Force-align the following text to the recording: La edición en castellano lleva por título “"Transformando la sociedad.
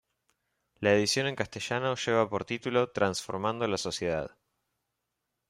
La 0.79 0.93
edición 0.95 1.27
en 1.27 1.35
castellano 1.35 1.93
lleva 1.93 2.27
por 2.27 2.43
título 2.43 2.89
“"Transformando 2.89 3.67
la 3.67 3.77
sociedad. 3.77 4.35